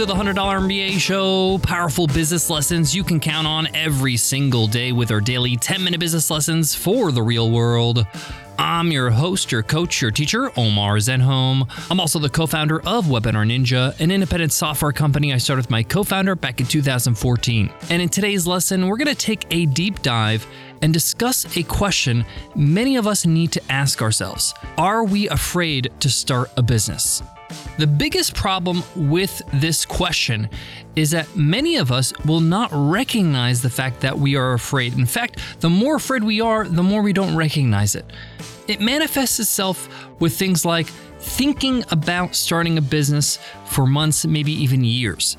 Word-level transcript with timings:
to 0.00 0.06
the 0.06 0.14
$100 0.14 0.34
MBA 0.34 0.98
show. 0.98 1.58
Powerful 1.58 2.06
business 2.06 2.48
lessons 2.48 2.94
you 2.94 3.04
can 3.04 3.20
count 3.20 3.46
on 3.46 3.68
every 3.74 4.16
single 4.16 4.66
day 4.66 4.92
with 4.92 5.10
our 5.10 5.20
daily 5.20 5.58
10 5.58 5.84
minute 5.84 6.00
business 6.00 6.30
lessons 6.30 6.74
for 6.74 7.12
the 7.12 7.22
real 7.22 7.50
world. 7.50 8.06
I'm 8.58 8.90
your 8.90 9.10
host, 9.10 9.52
your 9.52 9.62
coach, 9.62 10.00
your 10.00 10.10
teacher, 10.10 10.50
Omar 10.58 10.96
Zenhom. 10.96 11.68
I'm 11.90 12.00
also 12.00 12.18
the 12.18 12.30
co 12.30 12.46
founder 12.46 12.80
of 12.80 13.08
Webinar 13.08 13.46
Ninja, 13.46 14.00
an 14.00 14.10
independent 14.10 14.52
software 14.52 14.92
company 14.92 15.34
I 15.34 15.36
started 15.36 15.66
with 15.66 15.70
my 15.70 15.82
co 15.82 16.02
founder 16.02 16.34
back 16.34 16.60
in 16.60 16.66
2014. 16.66 17.70
And 17.90 18.00
in 18.00 18.08
today's 18.08 18.46
lesson, 18.46 18.86
we're 18.86 18.96
going 18.96 19.08
to 19.08 19.14
take 19.14 19.46
a 19.50 19.66
deep 19.66 20.00
dive 20.00 20.46
and 20.80 20.94
discuss 20.94 21.58
a 21.58 21.62
question 21.64 22.24
many 22.54 22.96
of 22.96 23.06
us 23.06 23.26
need 23.26 23.52
to 23.52 23.62
ask 23.70 24.00
ourselves 24.00 24.54
Are 24.78 25.04
we 25.04 25.28
afraid 25.28 25.92
to 26.00 26.08
start 26.08 26.50
a 26.56 26.62
business? 26.62 27.22
The 27.78 27.86
biggest 27.86 28.34
problem 28.34 28.82
with 28.94 29.42
this 29.54 29.84
question 29.86 30.48
is 30.96 31.10
that 31.12 31.34
many 31.36 31.76
of 31.76 31.90
us 31.90 32.12
will 32.24 32.40
not 32.40 32.70
recognize 32.72 33.62
the 33.62 33.70
fact 33.70 34.00
that 34.00 34.18
we 34.18 34.36
are 34.36 34.52
afraid. 34.52 34.98
In 34.98 35.06
fact, 35.06 35.40
the 35.60 35.70
more 35.70 35.96
afraid 35.96 36.24
we 36.24 36.40
are, 36.40 36.66
the 36.66 36.82
more 36.82 37.02
we 37.02 37.12
don't 37.12 37.36
recognize 37.36 37.94
it. 37.94 38.04
It 38.68 38.80
manifests 38.80 39.40
itself 39.40 39.88
with 40.20 40.36
things 40.36 40.64
like 40.64 40.88
thinking 41.20 41.84
about 41.90 42.34
starting 42.34 42.78
a 42.78 42.82
business 42.82 43.38
for 43.66 43.86
months, 43.86 44.26
maybe 44.26 44.52
even 44.52 44.84
years, 44.84 45.36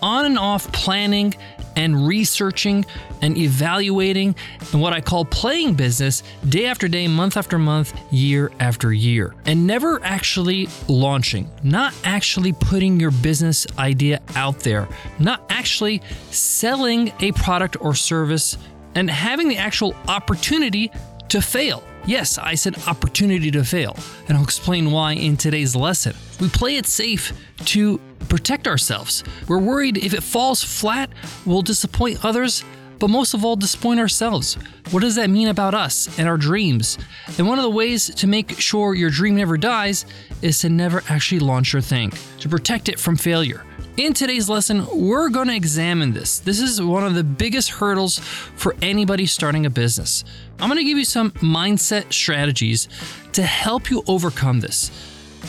on 0.00 0.24
and 0.24 0.38
off 0.38 0.70
planning 0.72 1.34
and 1.76 2.06
researching 2.06 2.84
and 3.22 3.36
evaluating 3.38 4.34
and 4.72 4.80
what 4.80 4.92
I 4.92 5.00
call 5.00 5.24
playing 5.24 5.74
business 5.74 6.22
day 6.48 6.66
after 6.66 6.88
day, 6.88 7.08
month 7.08 7.36
after 7.36 7.58
month, 7.58 7.98
year 8.12 8.52
after 8.60 8.92
year, 8.92 9.34
and 9.46 9.66
never 9.66 10.02
actually 10.04 10.68
launching, 10.88 11.48
not 11.62 11.94
actually 12.04 12.52
putting 12.52 13.00
your 13.00 13.10
business 13.10 13.66
idea 13.78 14.20
out 14.36 14.60
there, 14.60 14.88
not 15.18 15.44
actually 15.48 16.02
selling 16.30 17.12
a 17.20 17.32
product 17.32 17.76
or 17.80 17.94
service, 17.94 18.58
and 18.94 19.10
having 19.10 19.48
the 19.48 19.56
actual 19.56 19.94
opportunity 20.08 20.90
to 21.28 21.40
fail. 21.40 21.82
Yes, 22.04 22.36
I 22.36 22.56
said 22.56 22.76
opportunity 22.88 23.52
to 23.52 23.62
fail, 23.62 23.96
and 24.26 24.36
I'll 24.36 24.42
explain 24.42 24.90
why 24.90 25.12
in 25.12 25.36
today's 25.36 25.76
lesson. 25.76 26.16
We 26.40 26.48
play 26.48 26.76
it 26.76 26.86
safe 26.86 27.32
to 27.66 28.00
protect 28.28 28.66
ourselves. 28.66 29.22
We're 29.46 29.58
worried 29.58 29.98
if 29.98 30.12
it 30.12 30.24
falls 30.24 30.64
flat, 30.64 31.10
we'll 31.46 31.62
disappoint 31.62 32.24
others, 32.24 32.64
but 32.98 33.08
most 33.08 33.34
of 33.34 33.44
all, 33.44 33.54
disappoint 33.54 34.00
ourselves. 34.00 34.54
What 34.90 35.00
does 35.00 35.14
that 35.14 35.30
mean 35.30 35.48
about 35.48 35.74
us 35.74 36.18
and 36.18 36.28
our 36.28 36.36
dreams? 36.36 36.98
And 37.38 37.46
one 37.46 37.58
of 37.58 37.64
the 37.64 37.70
ways 37.70 38.12
to 38.16 38.26
make 38.26 38.60
sure 38.60 38.94
your 38.94 39.10
dream 39.10 39.36
never 39.36 39.56
dies 39.56 40.04
is 40.40 40.58
to 40.60 40.68
never 40.68 41.04
actually 41.08 41.40
launch 41.40 41.72
your 41.72 41.82
thing, 41.82 42.12
to 42.40 42.48
protect 42.48 42.88
it 42.88 42.98
from 42.98 43.16
failure. 43.16 43.64
In 43.98 44.14
today's 44.14 44.48
lesson, 44.48 44.86
we're 44.90 45.28
going 45.28 45.48
to 45.48 45.54
examine 45.54 46.14
this. 46.14 46.38
This 46.38 46.60
is 46.60 46.80
one 46.80 47.04
of 47.04 47.14
the 47.14 47.22
biggest 47.22 47.68
hurdles 47.68 48.20
for 48.20 48.74
anybody 48.80 49.26
starting 49.26 49.66
a 49.66 49.70
business. 49.70 50.24
I'm 50.58 50.70
going 50.70 50.78
to 50.78 50.84
give 50.84 50.96
you 50.96 51.04
some 51.04 51.32
mindset 51.32 52.10
strategies 52.10 52.88
to 53.32 53.42
help 53.42 53.90
you 53.90 54.02
overcome 54.06 54.60
this. 54.60 54.90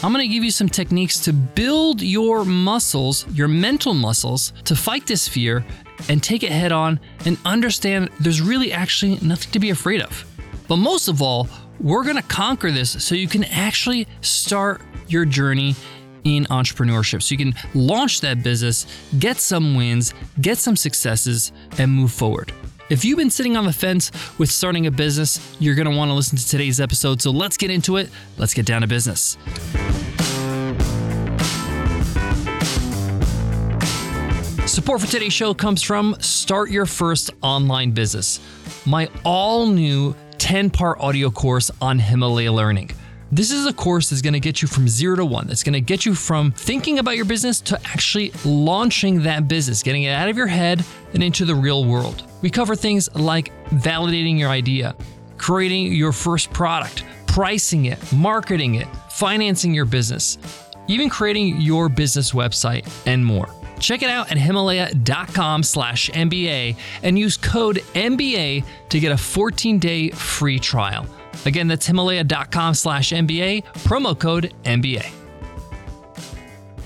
I'm 0.03 0.11
going 0.11 0.27
to 0.27 0.33
give 0.33 0.43
you 0.43 0.51
some 0.51 0.67
techniques 0.67 1.21
to 1.21 1.31
build 1.31 2.01
your 2.01 2.43
muscles, 2.43 3.25
your 3.29 3.47
mental 3.47 3.93
muscles, 3.93 4.51
to 4.65 4.75
fight 4.75 5.07
this 5.07 5.25
fear 5.25 5.63
and 6.09 6.21
take 6.21 6.43
it 6.43 6.51
head 6.51 6.73
on 6.73 6.99
and 7.25 7.37
understand 7.45 8.09
there's 8.19 8.41
really 8.41 8.73
actually 8.73 9.19
nothing 9.21 9.51
to 9.51 9.59
be 9.59 9.69
afraid 9.69 10.01
of. 10.01 10.25
But 10.67 10.77
most 10.77 11.07
of 11.07 11.21
all, 11.21 11.47
we're 11.79 12.03
going 12.03 12.17
to 12.17 12.23
conquer 12.23 12.71
this 12.71 13.01
so 13.05 13.15
you 13.15 13.29
can 13.29 13.45
actually 13.45 14.05
start 14.19 14.81
your 15.07 15.23
journey 15.23 15.77
in 16.23 16.45
entrepreneurship. 16.45 17.21
So 17.21 17.33
you 17.33 17.37
can 17.37 17.53
launch 17.73 18.21
that 18.21 18.43
business, 18.43 18.85
get 19.19 19.37
some 19.37 19.75
wins, 19.75 20.13
get 20.41 20.57
some 20.57 20.75
successes, 20.75 21.51
and 21.77 21.91
move 21.91 22.11
forward. 22.11 22.51
If 22.89 23.05
you've 23.05 23.17
been 23.17 23.29
sitting 23.29 23.57
on 23.57 23.65
the 23.65 23.73
fence 23.73 24.11
with 24.37 24.51
starting 24.51 24.87
a 24.87 24.91
business, 24.91 25.55
you're 25.59 25.75
going 25.75 25.89
to 25.89 25.95
want 25.95 26.09
to 26.09 26.13
listen 26.13 26.37
to 26.37 26.47
today's 26.47 26.79
episode. 26.79 27.21
So 27.21 27.31
let's 27.31 27.57
get 27.57 27.71
into 27.71 27.97
it. 27.97 28.09
Let's 28.37 28.53
get 28.53 28.65
down 28.65 28.81
to 28.81 28.87
business. 28.87 29.37
Support 34.65 35.01
for 35.01 35.07
today's 35.07 35.33
show 35.33 35.53
comes 35.53 35.81
from 35.81 36.15
Start 36.19 36.71
Your 36.71 36.85
First 36.85 37.31
Online 37.41 37.91
Business, 37.91 38.39
my 38.85 39.09
all 39.23 39.67
new 39.67 40.15
10 40.39 40.69
part 40.71 40.99
audio 40.99 41.29
course 41.29 41.69
on 41.79 41.99
Himalaya 41.99 42.51
Learning. 42.51 42.89
This 43.33 43.49
is 43.49 43.65
a 43.65 43.73
course 43.73 44.11
that's 44.11 44.21
going 44.21 44.33
to 44.33 44.39
get 44.39 44.61
you 44.61 44.67
from 44.67 44.87
zero 44.87 45.15
to 45.15 45.25
one. 45.25 45.47
That's 45.47 45.63
going 45.63 45.73
to 45.73 45.81
get 45.81 46.05
you 46.05 46.13
from 46.13 46.51
thinking 46.51 46.99
about 46.99 47.15
your 47.15 47.25
business 47.25 47.59
to 47.61 47.81
actually 47.83 48.31
launching 48.45 49.23
that 49.23 49.47
business, 49.47 49.81
getting 49.81 50.03
it 50.03 50.11
out 50.11 50.29
of 50.29 50.37
your 50.37 50.45
head 50.45 50.85
and 51.15 51.23
into 51.23 51.43
the 51.43 51.55
real 51.55 51.83
world. 51.83 52.21
We 52.43 52.51
cover 52.51 52.75
things 52.75 53.11
like 53.15 53.51
validating 53.69 54.37
your 54.37 54.51
idea, 54.51 54.95
creating 55.39 55.93
your 55.93 56.11
first 56.11 56.53
product, 56.53 57.05
pricing 57.25 57.85
it, 57.85 58.13
marketing 58.13 58.75
it, 58.75 58.87
financing 59.09 59.73
your 59.73 59.85
business, 59.85 60.37
even 60.87 61.09
creating 61.09 61.59
your 61.59 61.89
business 61.89 62.33
website, 62.33 62.87
and 63.07 63.25
more. 63.25 63.49
Check 63.79 64.03
it 64.03 64.11
out 64.11 64.31
at 64.31 64.37
himalaya.com 64.37 65.63
slash 65.63 66.11
MBA 66.11 66.77
and 67.01 67.17
use 67.17 67.37
code 67.37 67.77
MBA 67.95 68.63
to 68.89 68.99
get 68.99 69.11
a 69.11 69.17
14 69.17 69.79
day 69.79 70.11
free 70.11 70.59
trial. 70.59 71.07
Again, 71.45 71.67
that's 71.67 71.85
himalaya.com 71.85 72.73
slash 72.73 73.11
MBA, 73.11 73.63
promo 73.85 74.17
code 74.17 74.53
MBA. 74.63 75.11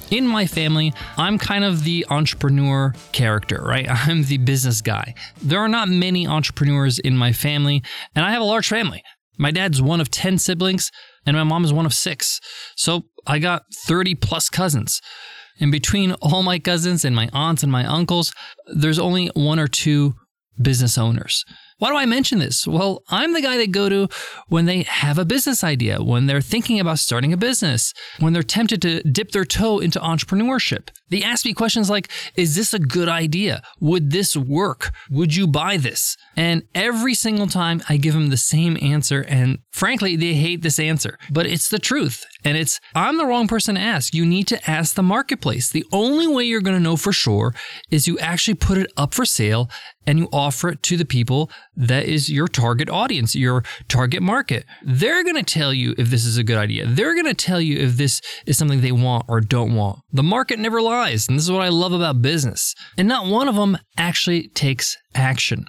In 0.09 0.25
my 0.25 0.45
family, 0.45 0.93
I'm 1.17 1.37
kind 1.37 1.65
of 1.65 1.83
the 1.83 2.05
entrepreneur 2.09 2.93
character, 3.11 3.61
right? 3.61 3.87
I'm 4.07 4.23
the 4.23 4.37
business 4.37 4.81
guy. 4.81 5.13
There 5.41 5.59
are 5.59 5.67
not 5.67 5.89
many 5.89 6.25
entrepreneurs 6.25 6.99
in 6.99 7.17
my 7.17 7.33
family, 7.33 7.83
and 8.15 8.25
I 8.25 8.31
have 8.31 8.41
a 8.41 8.45
large 8.45 8.69
family. 8.69 9.03
My 9.37 9.51
dad's 9.51 9.81
one 9.81 10.01
of 10.01 10.09
10 10.09 10.37
siblings, 10.39 10.91
and 11.25 11.35
my 11.35 11.43
mom 11.43 11.63
is 11.63 11.73
one 11.73 11.85
of 11.85 11.93
six. 11.93 12.39
So 12.75 13.03
I 13.27 13.39
got 13.39 13.63
30 13.73 14.15
plus 14.15 14.49
cousins. 14.49 15.01
And 15.59 15.71
between 15.71 16.13
all 16.13 16.43
my 16.43 16.59
cousins 16.59 17.03
and 17.03 17.15
my 17.15 17.29
aunts 17.33 17.63
and 17.63 17.71
my 17.71 17.85
uncles, 17.85 18.33
there's 18.67 18.99
only 18.99 19.27
one 19.35 19.59
or 19.59 19.67
two 19.67 20.15
business 20.61 20.97
owners. 20.97 21.43
Why 21.79 21.89
do 21.89 21.95
I 21.95 22.07
mention 22.07 22.39
this? 22.39 22.65
Well, 22.65 23.03
I'm 23.09 23.33
the 23.33 23.41
guy 23.41 23.55
they 23.57 23.67
go 23.67 23.87
to 23.87 24.07
when 24.47 24.65
they 24.65 24.83
have 24.83 25.19
a 25.19 25.25
business 25.25 25.63
idea, 25.63 26.01
when 26.01 26.25
they're 26.25 26.41
thinking 26.41 26.79
about 26.79 26.97
starting 26.97 27.33
a 27.33 27.37
business, 27.37 27.93
when 28.19 28.33
they're 28.33 28.41
tempted 28.41 28.81
to 28.81 29.03
dip 29.03 29.31
their 29.31 29.45
toe 29.45 29.77
into 29.77 29.99
entrepreneurship. 29.99 30.89
They 31.09 31.21
ask 31.21 31.45
me 31.45 31.53
questions 31.53 31.89
like, 31.89 32.09
is 32.35 32.55
this 32.55 32.73
a 32.73 32.79
good 32.79 33.07
idea? 33.07 33.61
Would 33.79 34.09
this 34.09 34.35
work? 34.35 34.91
Would 35.11 35.35
you 35.35 35.45
buy 35.45 35.77
this? 35.77 36.17
And 36.35 36.63
every 36.73 37.13
single 37.13 37.47
time 37.47 37.83
I 37.87 37.97
give 37.97 38.13
them 38.15 38.29
the 38.29 38.37
same 38.37 38.77
answer. 38.81 39.21
And 39.21 39.59
frankly, 39.71 40.15
they 40.15 40.33
hate 40.33 40.63
this 40.63 40.79
answer, 40.79 41.19
but 41.29 41.45
it's 41.45 41.69
the 41.69 41.79
truth. 41.79 42.25
And 42.43 42.57
it's, 42.57 42.79
I'm 42.95 43.17
the 43.17 43.25
wrong 43.25 43.47
person 43.47 43.75
to 43.75 43.81
ask. 43.81 44.13
You 44.13 44.25
need 44.25 44.47
to 44.47 44.69
ask 44.69 44.95
the 44.95 45.03
marketplace. 45.03 45.69
The 45.69 45.85
only 45.91 46.27
way 46.27 46.43
you're 46.43 46.61
going 46.61 46.77
to 46.77 46.83
know 46.83 46.97
for 46.97 47.13
sure 47.13 47.53
is 47.91 48.07
you 48.07 48.17
actually 48.19 48.55
put 48.55 48.77
it 48.77 48.91
up 48.97 49.13
for 49.13 49.25
sale 49.25 49.69
and 50.05 50.17
you 50.17 50.29
offer 50.31 50.69
it 50.69 50.83
to 50.83 50.97
the 50.97 51.05
people 51.05 51.51
that 51.77 52.05
is 52.05 52.29
your 52.29 52.47
target 52.47 52.89
audience, 52.89 53.35
your 53.35 53.63
target 53.87 54.21
market. 54.21 54.65
They're 54.83 55.23
going 55.23 55.35
to 55.35 55.43
tell 55.43 55.73
you 55.73 55.93
if 55.97 56.09
this 56.09 56.25
is 56.25 56.37
a 56.37 56.43
good 56.43 56.57
idea. 56.57 56.87
They're 56.87 57.13
going 57.13 57.25
to 57.27 57.33
tell 57.33 57.61
you 57.61 57.77
if 57.77 57.97
this 57.97 58.21
is 58.45 58.57
something 58.57 58.81
they 58.81 58.91
want 58.91 59.25
or 59.27 59.39
don't 59.39 59.75
want. 59.75 59.99
The 60.11 60.23
market 60.23 60.59
never 60.59 60.81
lies. 60.81 61.27
And 61.27 61.37
this 61.37 61.45
is 61.45 61.51
what 61.51 61.61
I 61.61 61.69
love 61.69 61.93
about 61.93 62.21
business. 62.21 62.73
And 62.97 63.07
not 63.07 63.27
one 63.27 63.47
of 63.47 63.55
them 63.55 63.77
actually 63.97 64.49
takes 64.49 64.97
action. 65.13 65.65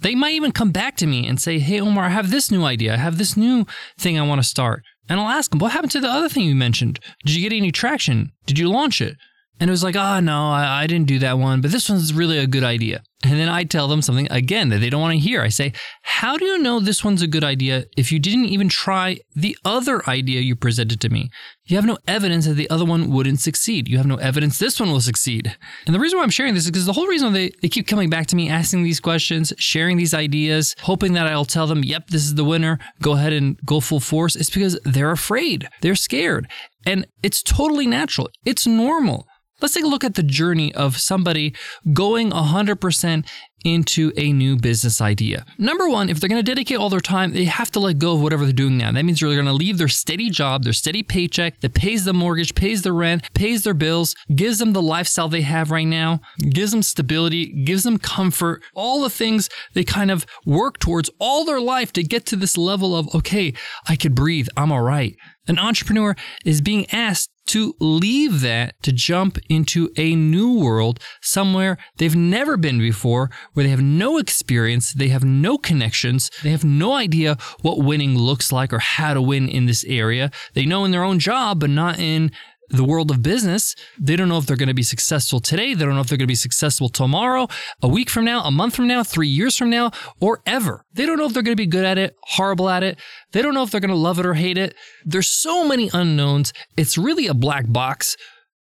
They 0.00 0.14
might 0.14 0.34
even 0.34 0.52
come 0.52 0.72
back 0.72 0.96
to 0.96 1.06
me 1.06 1.28
and 1.28 1.40
say, 1.40 1.58
Hey, 1.58 1.80
Omar, 1.80 2.04
I 2.04 2.08
have 2.08 2.30
this 2.30 2.50
new 2.50 2.64
idea. 2.64 2.94
I 2.94 2.96
have 2.96 3.18
this 3.18 3.36
new 3.36 3.66
thing 3.98 4.18
I 4.18 4.26
want 4.26 4.40
to 4.40 4.48
start. 4.48 4.82
And 5.08 5.20
I'll 5.20 5.28
ask 5.28 5.50
them, 5.50 5.60
What 5.60 5.72
happened 5.72 5.92
to 5.92 6.00
the 6.00 6.08
other 6.08 6.28
thing 6.28 6.44
you 6.44 6.54
mentioned? 6.54 6.98
Did 7.24 7.36
you 7.36 7.48
get 7.48 7.56
any 7.56 7.70
traction? 7.70 8.32
Did 8.46 8.58
you 8.58 8.68
launch 8.68 9.00
it? 9.00 9.16
And 9.60 9.70
it 9.70 9.72
was 9.72 9.84
like, 9.84 9.96
oh, 9.96 10.20
no, 10.20 10.50
I, 10.50 10.82
I, 10.82 10.86
didn't 10.86 11.06
do 11.06 11.20
that 11.20 11.38
one, 11.38 11.60
but 11.60 11.70
this 11.70 11.88
one's 11.88 12.12
really 12.12 12.38
a 12.38 12.48
good 12.48 12.64
idea. 12.64 13.02
And 13.22 13.38
then 13.38 13.48
I 13.48 13.62
tell 13.62 13.86
them 13.86 14.02
something 14.02 14.26
again 14.30 14.70
that 14.70 14.78
they 14.78 14.90
don't 14.90 15.00
want 15.00 15.12
to 15.12 15.18
hear. 15.20 15.40
I 15.42 15.48
say, 15.50 15.72
how 16.02 16.36
do 16.36 16.44
you 16.44 16.58
know 16.58 16.80
this 16.80 17.04
one's 17.04 17.22
a 17.22 17.28
good 17.28 17.44
idea 17.44 17.84
if 17.96 18.10
you 18.10 18.18
didn't 18.18 18.46
even 18.46 18.68
try 18.68 19.18
the 19.36 19.56
other 19.64 20.02
idea 20.08 20.40
you 20.40 20.56
presented 20.56 21.00
to 21.02 21.08
me? 21.08 21.30
You 21.64 21.76
have 21.76 21.86
no 21.86 21.98
evidence 22.08 22.46
that 22.46 22.54
the 22.54 22.68
other 22.68 22.84
one 22.84 23.12
wouldn't 23.12 23.38
succeed. 23.38 23.86
You 23.86 23.98
have 23.98 24.06
no 24.06 24.16
evidence 24.16 24.58
this 24.58 24.80
one 24.80 24.90
will 24.90 25.00
succeed. 25.00 25.56
And 25.86 25.94
the 25.94 26.00
reason 26.00 26.18
why 26.18 26.24
I'm 26.24 26.30
sharing 26.30 26.54
this 26.54 26.64
is 26.64 26.70
because 26.72 26.86
the 26.86 26.92
whole 26.92 27.06
reason 27.06 27.32
they, 27.32 27.52
they 27.62 27.68
keep 27.68 27.86
coming 27.86 28.10
back 28.10 28.26
to 28.28 28.36
me, 28.36 28.48
asking 28.48 28.82
these 28.82 28.98
questions, 28.98 29.52
sharing 29.58 29.96
these 29.96 30.14
ideas, 30.14 30.74
hoping 30.82 31.12
that 31.12 31.28
I'll 31.28 31.44
tell 31.44 31.68
them, 31.68 31.84
yep, 31.84 32.08
this 32.08 32.24
is 32.24 32.34
the 32.34 32.44
winner, 32.44 32.80
go 33.00 33.12
ahead 33.12 33.32
and 33.32 33.56
go 33.64 33.78
full 33.78 34.00
force, 34.00 34.34
is 34.34 34.50
because 34.50 34.76
they're 34.84 35.12
afraid. 35.12 35.68
They're 35.82 35.94
scared. 35.94 36.48
And 36.84 37.06
it's 37.22 37.42
totally 37.42 37.86
natural. 37.86 38.28
It's 38.44 38.66
normal. 38.66 39.28
Let's 39.62 39.74
take 39.74 39.84
a 39.84 39.88
look 39.88 40.04
at 40.04 40.14
the 40.14 40.22
journey 40.24 40.74
of 40.74 40.98
somebody 40.98 41.54
going 41.92 42.30
100% 42.30 43.24
into 43.64 44.12
a 44.16 44.32
new 44.32 44.56
business 44.56 45.00
idea. 45.00 45.44
Number 45.58 45.88
one, 45.88 46.08
if 46.08 46.18
they're 46.18 46.28
going 46.28 46.44
to 46.44 46.50
dedicate 46.50 46.78
all 46.78 46.90
their 46.90 47.00
time, 47.00 47.32
they 47.32 47.44
have 47.44 47.70
to 47.72 47.80
let 47.80 47.98
go 47.98 48.14
of 48.14 48.20
whatever 48.20 48.44
they're 48.44 48.52
doing 48.52 48.76
now. 48.76 48.90
That 48.90 49.04
means 49.04 49.20
they're 49.20 49.34
going 49.34 49.46
to 49.46 49.52
leave 49.52 49.78
their 49.78 49.88
steady 49.88 50.30
job, 50.30 50.64
their 50.64 50.72
steady 50.72 51.02
paycheck 51.02 51.60
that 51.60 51.74
pays 51.74 52.04
the 52.04 52.12
mortgage, 52.12 52.54
pays 52.54 52.82
the 52.82 52.92
rent, 52.92 53.32
pays 53.34 53.62
their 53.62 53.74
bills, 53.74 54.14
gives 54.34 54.58
them 54.58 54.72
the 54.72 54.82
lifestyle 54.82 55.28
they 55.28 55.42
have 55.42 55.70
right 55.70 55.86
now, 55.86 56.20
gives 56.50 56.72
them 56.72 56.82
stability, 56.82 57.64
gives 57.64 57.84
them 57.84 57.98
comfort, 57.98 58.62
all 58.74 59.00
the 59.00 59.10
things 59.10 59.48
they 59.74 59.84
kind 59.84 60.10
of 60.10 60.26
work 60.44 60.78
towards 60.78 61.10
all 61.18 61.44
their 61.44 61.60
life 61.60 61.92
to 61.92 62.02
get 62.02 62.26
to 62.26 62.36
this 62.36 62.58
level 62.58 62.96
of, 62.96 63.14
okay, 63.14 63.54
I 63.88 63.96
could 63.96 64.14
breathe, 64.14 64.48
I'm 64.56 64.72
all 64.72 64.82
right. 64.82 65.16
An 65.48 65.58
entrepreneur 65.58 66.14
is 66.44 66.60
being 66.60 66.88
asked 66.90 67.31
to 67.46 67.74
leave 67.80 68.40
that 68.40 68.80
to 68.82 68.92
jump 68.92 69.38
into 69.48 69.90
a 69.96 70.14
new 70.14 70.58
world 70.58 71.00
somewhere 71.20 71.76
they've 71.98 72.16
never 72.16 72.56
been 72.56 72.78
before, 72.78 73.30
where 73.52 73.64
they 73.64 73.70
have 73.70 73.82
no 73.82 74.18
experience, 74.18 74.92
they 74.92 75.08
have 75.08 75.24
no 75.24 75.58
connections, 75.58 76.30
they 76.42 76.50
have 76.50 76.64
no 76.64 76.92
idea 76.94 77.36
what 77.60 77.84
winning 77.84 78.16
looks 78.16 78.52
like 78.52 78.72
or 78.72 78.78
how 78.78 79.14
to 79.14 79.22
win 79.22 79.48
in 79.48 79.66
this 79.66 79.84
area. 79.84 80.30
They 80.54 80.64
know 80.64 80.84
in 80.84 80.90
their 80.90 81.04
own 81.04 81.18
job, 81.18 81.60
but 81.60 81.70
not 81.70 81.98
in 81.98 82.32
the 82.72 82.84
world 82.84 83.10
of 83.10 83.22
business, 83.22 83.76
they 83.98 84.16
don't 84.16 84.28
know 84.28 84.38
if 84.38 84.46
they're 84.46 84.56
going 84.56 84.68
to 84.68 84.74
be 84.74 84.82
successful 84.82 85.40
today. 85.40 85.74
They 85.74 85.84
don't 85.84 85.94
know 85.94 86.00
if 86.00 86.08
they're 86.08 86.18
going 86.18 86.26
to 86.26 86.32
be 86.32 86.34
successful 86.34 86.88
tomorrow, 86.88 87.48
a 87.82 87.88
week 87.88 88.08
from 88.08 88.24
now, 88.24 88.42
a 88.42 88.50
month 88.50 88.74
from 88.74 88.86
now, 88.86 89.02
three 89.02 89.28
years 89.28 89.56
from 89.56 89.70
now, 89.70 89.90
or 90.20 90.40
ever. 90.46 90.84
They 90.94 91.04
don't 91.04 91.18
know 91.18 91.26
if 91.26 91.34
they're 91.34 91.42
going 91.42 91.56
to 91.56 91.62
be 91.62 91.66
good 91.66 91.84
at 91.84 91.98
it, 91.98 92.16
horrible 92.22 92.68
at 92.68 92.82
it. 92.82 92.98
They 93.32 93.42
don't 93.42 93.54
know 93.54 93.62
if 93.62 93.70
they're 93.70 93.80
going 93.80 93.90
to 93.90 93.96
love 93.96 94.18
it 94.18 94.26
or 94.26 94.34
hate 94.34 94.58
it. 94.58 94.74
There's 95.04 95.30
so 95.30 95.68
many 95.68 95.90
unknowns. 95.92 96.52
It's 96.76 96.96
really 96.96 97.26
a 97.26 97.34
black 97.34 97.70
box. 97.70 98.16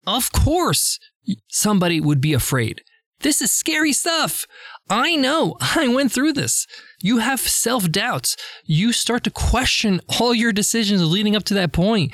Of 0.07 0.33
course, 0.33 0.99
somebody 1.49 2.00
would 2.00 2.21
be 2.21 2.35
afraid. 2.35 2.83
This 3.21 3.41
is 3.41 3.50
scary 3.50 3.95
stuff. 3.95 4.47
I 4.91 5.17
know. 5.17 5.57
I 5.61 5.89
went 5.89 6.12
through 6.12 6.35
this. 6.35 6.67
You 7.00 7.19
have 7.19 7.41
self 7.41 7.91
doubts. 7.91 8.37
You 8.65 8.93
start 8.93 9.25
to 9.25 9.31
question 9.31 10.00
all 10.21 10.35
your 10.35 10.53
decisions 10.53 11.11
leading 11.11 11.35
up 11.35 11.45
to 11.45 11.55
that 11.55 11.73
point 11.73 12.12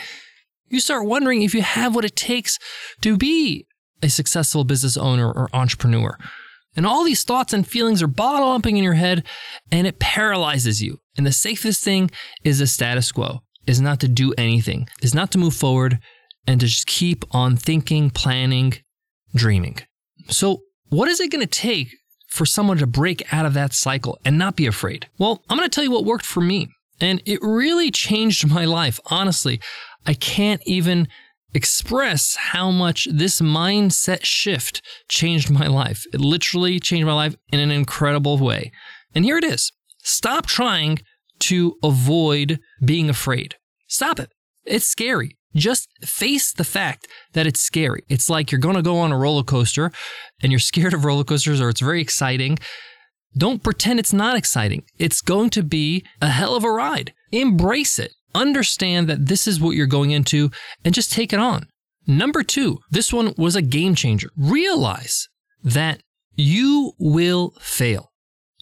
you 0.71 0.81
start 0.81 1.05
wondering 1.05 1.43
if 1.43 1.55
you 1.55 1.63
have 1.63 1.95
what 1.95 2.05
it 2.05 2.17
takes 2.17 2.59
to 3.03 3.17
be 3.17 3.67
a 4.03 4.09
successful 4.09 4.65
business 4.65 4.97
owner 4.97 5.31
or 5.31 5.51
entrepreneur. 5.53 6.17
And 6.77 6.87
all 6.87 7.05
these 7.05 7.25
thoughts 7.25 7.53
and 7.53 7.67
feelings 7.67 8.03
are 8.03 8.07
bottle 8.07 8.53
upping 8.53 8.77
in 8.77 8.85
your 8.85 8.95
head 8.95 9.27
and 9.71 9.87
it 9.87 9.99
paralyzes 9.99 10.81
you. 10.83 10.99
And 11.17 11.27
the 11.27 11.33
safest 11.33 11.83
thing 11.83 12.11
is 12.45 12.61
the 12.61 12.67
status 12.67 13.11
quo, 13.13 13.41
is 13.67 13.81
not 13.81 14.01
to 14.01 14.09
do 14.09 14.33
anything, 14.39 14.89
is 15.03 15.15
not 15.15 15.33
to 15.33 15.39
move 15.39 15.55
forward 15.55 15.99
and 16.47 16.61
to 16.61 16.67
just 16.67 16.87
keep 16.87 17.25
on 17.33 17.57
thinking, 17.57 18.11
planning, 18.11 18.75
dreaming. 19.35 19.79
So, 20.29 20.63
what 20.89 21.09
is 21.09 21.21
it 21.21 21.31
going 21.31 21.47
to 21.47 21.47
take 21.47 21.89
for 22.29 22.47
someone 22.47 22.79
to 22.79 22.87
break 22.87 23.33
out 23.33 23.47
of 23.47 23.55
that 23.55 23.73
cycle 23.73 24.19
and 24.25 24.39
not 24.39 24.57
be 24.57 24.67
afraid? 24.67 25.09
Well, 25.19 25.43
I'm 25.49 25.57
going 25.57 25.69
to 25.69 25.75
tell 25.75 25.85
you 25.85 25.91
what 25.91 26.05
worked 26.05 26.27
for 26.27 26.41
me. 26.41 26.69
And 27.01 27.23
it 27.25 27.41
really 27.43 27.91
changed 27.91 28.49
my 28.49 28.65
life, 28.65 29.01
honestly. 29.07 29.61
I 30.07 30.15
can't 30.15 30.63
even 30.67 31.09
express 31.55 32.37
how 32.37 32.71
much 32.71 33.09
this 33.11 33.41
mindset 33.41 34.25
shift 34.25 34.83
changed 35.09 35.51
my 35.51 35.67
life. 35.67 36.05
It 36.13 36.21
literally 36.21 36.79
changed 36.79 37.07
my 37.07 37.15
life 37.15 37.37
in 37.53 37.61
an 37.61 37.71
incredible 37.71 38.39
way. 38.39 38.73
And 39.15 39.25
here 39.25 39.39
it 39.39 39.45
is 39.45 39.73
stop 40.03 40.47
trying 40.47 40.99
to 41.41 41.77
avoid 41.83 42.61
being 42.85 43.11
afraid. 43.11 43.57
Stop 43.89 44.21
it. 44.21 44.31
It's 44.65 44.87
scary. 44.87 45.37
Just 45.55 45.89
face 46.05 46.53
the 46.53 46.65
fact 46.65 47.09
that 47.33 47.47
it's 47.47 47.61
scary. 47.61 48.05
It's 48.09 48.31
like 48.31 48.53
you're 48.53 48.61
going 48.61 48.77
to 48.77 48.83
go 48.83 48.99
on 48.99 49.11
a 49.11 49.19
roller 49.19 49.43
coaster 49.43 49.91
and 50.43 50.53
you're 50.53 50.59
scared 50.61 50.95
of 50.95 51.05
roller 51.05 51.25
coasters 51.25 51.61
or 51.61 51.69
it's 51.69 51.81
very 51.81 52.01
exciting. 52.01 52.59
Don't 53.37 53.63
pretend 53.63 53.99
it's 53.99 54.13
not 54.13 54.37
exciting. 54.37 54.85
It's 54.99 55.21
going 55.21 55.51
to 55.51 55.63
be 55.63 56.05
a 56.21 56.29
hell 56.29 56.57
of 56.57 56.65
a 56.65 56.71
ride. 56.71 57.13
Embrace 57.33 57.99
it 57.99 58.13
understand 58.35 59.09
that 59.09 59.27
this 59.27 59.47
is 59.47 59.61
what 59.61 59.77
you're 59.77 59.87
going 59.87 60.11
into 60.11 60.51
and 60.85 60.95
just 60.95 61.13
take 61.13 61.33
it 61.33 61.39
on. 61.39 61.69
Number 62.07 62.43
two, 62.43 62.79
this 62.91 63.13
one 63.13 63.35
was 63.37 63.57
a 63.57 63.63
game 63.63 63.95
changer. 63.95 64.31
Realize 64.37 65.29
that 65.63 66.01
you 66.35 66.93
will 66.99 67.55
fail. 67.61 68.11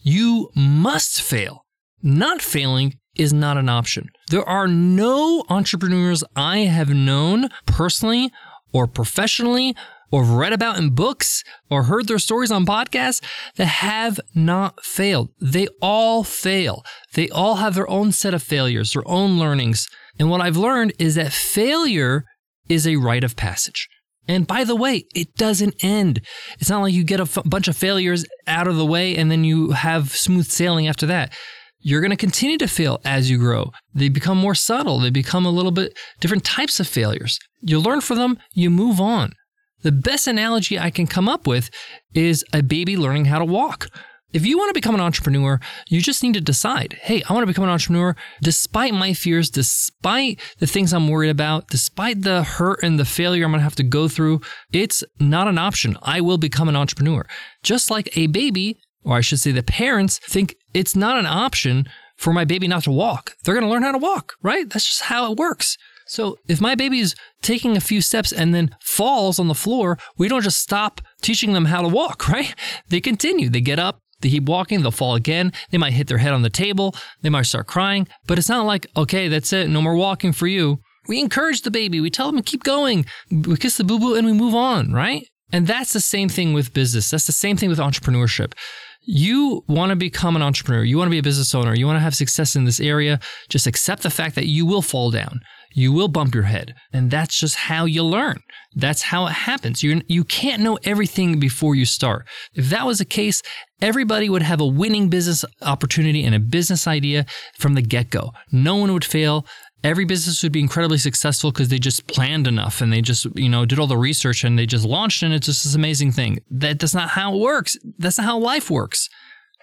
You 0.03 0.49
must 0.55 1.21
fail. 1.21 1.65
Not 2.01 2.41
failing 2.41 2.95
is 3.15 3.33
not 3.33 3.57
an 3.57 3.69
option. 3.69 4.09
There 4.29 4.47
are 4.47 4.67
no 4.67 5.43
entrepreneurs 5.49 6.23
I 6.35 6.59
have 6.59 6.89
known 6.89 7.49
personally 7.65 8.31
or 8.71 8.87
professionally 8.87 9.75
or 10.11 10.23
read 10.23 10.53
about 10.53 10.77
in 10.77 10.91
books 10.91 11.43
or 11.69 11.83
heard 11.83 12.07
their 12.07 12.19
stories 12.19 12.51
on 12.51 12.65
podcasts 12.65 13.21
that 13.55 13.65
have 13.65 14.19
not 14.33 14.83
failed. 14.83 15.29
They 15.39 15.67
all 15.81 16.23
fail. 16.23 16.83
They 17.13 17.29
all 17.29 17.55
have 17.55 17.75
their 17.75 17.89
own 17.89 18.11
set 18.11 18.33
of 18.33 18.43
failures, 18.43 18.93
their 18.93 19.07
own 19.07 19.39
learnings. 19.39 19.87
And 20.17 20.29
what 20.29 20.41
I've 20.41 20.57
learned 20.57 20.93
is 20.99 21.15
that 21.15 21.31
failure 21.31 22.25
is 22.67 22.87
a 22.87 22.97
rite 22.97 23.23
of 23.23 23.35
passage. 23.35 23.87
And 24.27 24.45
by 24.45 24.63
the 24.63 24.75
way, 24.75 25.05
it 25.15 25.35
doesn't 25.35 25.83
end. 25.83 26.21
It's 26.59 26.69
not 26.69 26.81
like 26.81 26.93
you 26.93 27.03
get 27.03 27.19
a 27.19 27.23
f- 27.23 27.39
bunch 27.45 27.67
of 27.67 27.75
failures 27.75 28.25
out 28.45 28.67
of 28.67 28.77
the 28.77 28.85
way 28.85 29.15
and 29.15 29.31
then 29.31 29.43
you 29.43 29.71
have 29.71 30.15
smooth 30.15 30.45
sailing 30.45 30.87
after 30.87 31.07
that. 31.07 31.33
You're 31.81 32.01
going 32.01 32.11
to 32.11 32.17
continue 32.17 32.57
to 32.57 32.67
fail 32.67 32.99
as 33.05 33.31
you 33.31 33.37
grow. 33.37 33.71
They 33.95 34.09
become 34.09 34.37
more 34.37 34.53
subtle. 34.53 34.99
They 34.99 35.09
become 35.09 35.45
a 35.45 35.51
little 35.51 35.71
bit 35.71 35.97
different 36.19 36.43
types 36.43 36.79
of 36.79 36.87
failures. 36.87 37.39
You 37.61 37.79
learn 37.79 38.01
from 38.01 38.17
them, 38.17 38.37
you 38.53 38.69
move 38.69 38.99
on. 38.99 39.31
The 39.81 39.91
best 39.91 40.27
analogy 40.27 40.77
I 40.77 40.89
can 40.89 41.07
come 41.07 41.29
up 41.29 41.47
with 41.47 41.69
is 42.13 42.43
a 42.53 42.61
baby 42.61 42.97
learning 42.97 43.25
how 43.25 43.39
to 43.39 43.45
walk. 43.45 43.87
If 44.31 44.45
you 44.45 44.57
want 44.57 44.69
to 44.69 44.79
become 44.79 44.93
an 44.93 45.01
entrepreneur, 45.01 45.59
you 45.87 46.01
just 46.01 46.21
need 46.21 46.35
to 46.35 46.41
decide 46.41 46.99
hey, 47.01 47.23
I 47.27 47.33
want 47.33 47.43
to 47.43 47.47
become 47.47 47.63
an 47.63 47.71
entrepreneur 47.71 48.15
despite 48.43 48.93
my 48.93 49.13
fears, 49.13 49.49
despite 49.49 50.39
the 50.59 50.67
things 50.67 50.93
I'm 50.93 51.07
worried 51.07 51.29
about, 51.29 51.67
despite 51.69 52.21
the 52.21 52.43
hurt 52.43 52.83
and 52.83 52.99
the 52.99 53.05
failure 53.05 53.45
I'm 53.45 53.51
going 53.51 53.59
to 53.59 53.63
have 53.63 53.75
to 53.77 53.83
go 53.83 54.07
through. 54.07 54.41
It's 54.71 55.03
not 55.19 55.47
an 55.47 55.57
option. 55.57 55.97
I 56.03 56.21
will 56.21 56.37
become 56.37 56.69
an 56.69 56.75
entrepreneur. 56.75 57.25
Just 57.63 57.89
like 57.89 58.15
a 58.15 58.27
baby, 58.27 58.77
or 59.03 59.15
I 59.15 59.21
should 59.21 59.39
say, 59.39 59.51
the 59.51 59.63
parents 59.63 60.19
think 60.19 60.55
it's 60.73 60.95
not 60.95 61.17
an 61.17 61.25
option 61.25 61.87
for 62.15 62.33
my 62.33 62.45
baby 62.45 62.67
not 62.67 62.83
to 62.83 62.91
walk. 62.91 63.35
They're 63.43 63.55
going 63.55 63.65
to 63.65 63.71
learn 63.71 63.83
how 63.83 63.93
to 63.93 63.97
walk, 63.97 64.33
right? 64.43 64.69
That's 64.69 64.85
just 64.85 65.03
how 65.03 65.31
it 65.31 65.37
works. 65.37 65.77
So 66.09 66.39
if 66.47 66.59
my 66.59 66.73
baby's 66.73 67.15
taking 67.43 67.77
a 67.77 67.81
few 67.81 68.01
steps 68.01 68.31
and 68.31 68.51
then 68.53 68.75
falls 68.81 69.37
on 69.37 69.47
the 69.47 69.53
floor, 69.53 69.99
we 70.17 70.27
don't 70.27 70.41
just 70.41 70.57
stop 70.57 71.01
teaching 71.21 71.53
them 71.53 71.65
how 71.65 71.83
to 71.83 71.87
walk, 71.87 72.27
right? 72.27 72.55
They 72.89 72.99
continue. 72.99 73.47
They 73.47 73.61
get 73.61 73.77
up, 73.77 74.01
they 74.21 74.29
keep 74.31 74.45
walking, 74.45 74.81
they'll 74.81 74.89
fall 74.89 75.13
again. 75.13 75.53
They 75.69 75.77
might 75.77 75.93
hit 75.93 76.07
their 76.07 76.17
head 76.17 76.33
on 76.33 76.41
the 76.41 76.49
table, 76.49 76.95
they 77.21 77.29
might 77.29 77.43
start 77.43 77.67
crying, 77.67 78.07
but 78.25 78.39
it's 78.39 78.49
not 78.49 78.65
like, 78.65 78.87
okay, 78.97 79.27
that's 79.27 79.53
it, 79.53 79.69
no 79.69 79.83
more 79.83 79.95
walking 79.95 80.33
for 80.33 80.47
you. 80.47 80.79
We 81.07 81.19
encourage 81.19 81.61
the 81.61 81.71
baby, 81.71 82.01
we 82.01 82.09
tell 82.09 82.31
them 82.31 82.41
to 82.41 82.43
keep 82.43 82.63
going, 82.63 83.05
we 83.29 83.55
kiss 83.57 83.77
the 83.77 83.83
boo 83.83 83.99
boo 83.99 84.15
and 84.15 84.25
we 84.25 84.33
move 84.33 84.55
on, 84.55 84.91
right? 84.91 85.27
And 85.53 85.67
that's 85.67 85.93
the 85.93 86.01
same 86.01 86.27
thing 86.27 86.53
with 86.53 86.73
business. 86.73 87.11
That's 87.11 87.27
the 87.27 87.31
same 87.31 87.55
thing 87.55 87.69
with 87.69 87.79
entrepreneurship. 87.79 88.53
You 89.01 89.63
want 89.67 89.91
to 89.91 89.95
become 89.95 90.35
an 90.35 90.41
entrepreneur, 90.41 90.83
you 90.83 90.97
want 90.97 91.07
to 91.07 91.11
be 91.11 91.19
a 91.19 91.23
business 91.23 91.53
owner, 91.53 91.75
you 91.75 91.85
want 91.85 91.97
to 91.97 92.01
have 92.01 92.15
success 92.15 92.55
in 92.55 92.65
this 92.65 92.79
area, 92.79 93.19
just 93.47 93.67
accept 93.67 94.01
the 94.01 94.09
fact 94.09 94.33
that 94.35 94.47
you 94.47 94.65
will 94.65 94.81
fall 94.81 95.11
down 95.11 95.41
you 95.73 95.91
will 95.91 96.07
bump 96.07 96.33
your 96.33 96.43
head. 96.43 96.75
And 96.91 97.11
that's 97.11 97.39
just 97.39 97.55
how 97.55 97.85
you 97.85 98.03
learn. 98.03 98.41
That's 98.75 99.03
how 99.03 99.27
it 99.27 99.33
happens. 99.33 99.83
You 99.83 100.01
you 100.07 100.23
can't 100.23 100.61
know 100.61 100.77
everything 100.83 101.39
before 101.39 101.75
you 101.75 101.85
start. 101.85 102.27
If 102.53 102.69
that 102.69 102.85
was 102.85 102.99
the 102.99 103.05
case, 103.05 103.41
everybody 103.81 104.29
would 104.29 104.41
have 104.41 104.61
a 104.61 104.65
winning 104.65 105.09
business 105.09 105.43
opportunity 105.61 106.23
and 106.23 106.35
a 106.35 106.39
business 106.39 106.87
idea 106.87 107.25
from 107.57 107.73
the 107.73 107.81
get-go. 107.81 108.31
No 108.51 108.75
one 108.75 108.93
would 108.93 109.05
fail. 109.05 109.45
Every 109.81 110.03
business 110.03 110.43
would 110.43 110.51
be 110.51 110.59
incredibly 110.59 110.97
successful 110.97 111.51
because 111.51 111.69
they 111.69 111.79
just 111.79 112.05
planned 112.07 112.47
enough 112.47 112.81
and 112.81 112.91
they 112.91 113.01
just, 113.01 113.25
you 113.35 113.47
know, 113.47 113.65
did 113.65 113.79
all 113.79 113.87
the 113.87 113.97
research 113.97 114.43
and 114.43 114.59
they 114.59 114.65
just 114.65 114.85
launched 114.85 115.23
and 115.23 115.33
it's 115.33 115.45
just 115.45 115.63
this 115.63 115.75
amazing 115.75 116.11
thing. 116.11 116.39
That, 116.51 116.79
that's 116.79 116.93
not 116.93 117.09
how 117.09 117.33
it 117.33 117.39
works. 117.39 117.77
That's 117.97 118.17
not 118.17 118.25
how 118.25 118.37
life 118.39 118.69
works. 118.69 119.07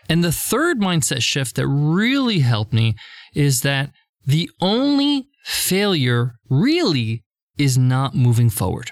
And 0.09 0.25
the 0.25 0.33
third 0.33 0.81
mindset 0.81 1.23
shift 1.23 1.57
that 1.57 1.67
really 1.67 2.39
helped 2.39 2.73
me 2.73 2.95
is 3.35 3.61
that 3.63 3.91
the 4.25 4.51
only 4.61 5.29
failure 5.47 6.35
really 6.51 7.23
is 7.57 7.79
not 7.79 8.17
moving 8.17 8.51
forward, 8.51 8.91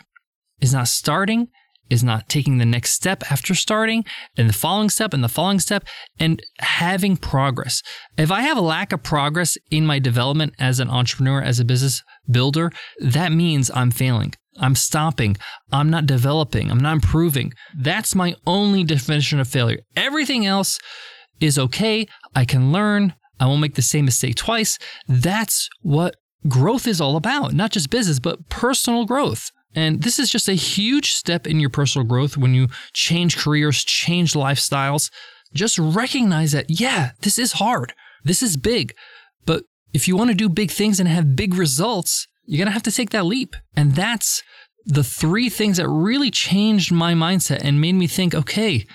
is 0.60 0.72
not 0.72 0.86
starting, 0.86 1.48
is 1.90 2.04
not 2.04 2.28
taking 2.28 2.58
the 2.58 2.64
next 2.64 2.92
step 2.92 3.24
after 3.28 3.56
starting, 3.56 4.04
and 4.36 4.48
the 4.48 4.54
following 4.54 4.88
step, 4.88 5.12
and 5.12 5.24
the 5.24 5.28
following 5.28 5.58
step, 5.58 5.84
and 6.20 6.40
having 6.60 7.16
progress. 7.16 7.82
If 8.16 8.30
I 8.30 8.42
have 8.42 8.56
a 8.56 8.62
lack 8.62 8.92
of 8.92 9.02
progress 9.02 9.58
in 9.72 9.84
my 9.84 9.98
development 9.98 10.54
as 10.60 10.78
an 10.78 10.88
entrepreneur, 10.88 11.42
as 11.42 11.58
a 11.58 11.64
business 11.64 12.04
builder, 12.30 12.70
that 13.00 13.32
means 13.32 13.68
I'm 13.74 13.90
failing. 13.90 14.32
I'm 14.56 14.76
stopping. 14.76 15.36
I'm 15.72 15.90
not 15.90 16.06
developing. 16.06 16.70
I'm 16.70 16.78
not 16.78 16.94
improving. 16.94 17.52
That's 17.76 18.14
my 18.14 18.36
only 18.46 18.84
definition 18.84 19.40
of 19.40 19.48
failure. 19.48 19.80
Everything 19.96 20.46
else 20.46 20.78
is 21.40 21.58
okay. 21.58 22.06
I 22.36 22.44
can 22.44 22.70
learn. 22.70 23.14
I 23.40 23.46
won't 23.46 23.60
make 23.60 23.74
the 23.74 23.82
same 23.82 24.04
mistake 24.04 24.36
twice. 24.36 24.78
That's 25.08 25.68
what 25.82 26.14
growth 26.48 26.86
is 26.86 27.00
all 27.00 27.16
about, 27.16 27.52
not 27.52 27.70
just 27.70 27.90
business, 27.90 28.18
but 28.18 28.48
personal 28.48 29.04
growth. 29.04 29.50
And 29.74 30.02
this 30.02 30.18
is 30.18 30.30
just 30.30 30.48
a 30.48 30.54
huge 30.54 31.12
step 31.12 31.46
in 31.46 31.58
your 31.58 31.70
personal 31.70 32.06
growth 32.06 32.36
when 32.36 32.54
you 32.54 32.68
change 32.92 33.36
careers, 33.36 33.82
change 33.84 34.34
lifestyles. 34.34 35.10
Just 35.52 35.78
recognize 35.78 36.52
that, 36.52 36.66
yeah, 36.68 37.12
this 37.20 37.38
is 37.38 37.52
hard. 37.52 37.92
This 38.22 38.42
is 38.42 38.56
big. 38.56 38.94
But 39.46 39.64
if 39.92 40.06
you 40.06 40.16
want 40.16 40.30
to 40.30 40.36
do 40.36 40.48
big 40.48 40.70
things 40.70 41.00
and 41.00 41.08
have 41.08 41.36
big 41.36 41.54
results, 41.54 42.26
you're 42.44 42.58
going 42.58 42.66
to 42.66 42.72
have 42.72 42.82
to 42.84 42.92
take 42.92 43.10
that 43.10 43.26
leap. 43.26 43.56
And 43.76 43.94
that's 43.94 44.42
the 44.84 45.04
three 45.04 45.48
things 45.48 45.78
that 45.78 45.88
really 45.88 46.30
changed 46.30 46.92
my 46.92 47.14
mindset 47.14 47.60
and 47.62 47.80
made 47.80 47.94
me 47.94 48.06
think, 48.06 48.34
okay, 48.34 48.86